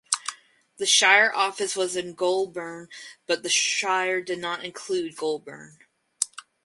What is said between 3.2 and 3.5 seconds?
but the